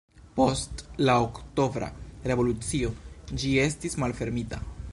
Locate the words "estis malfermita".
3.67-4.63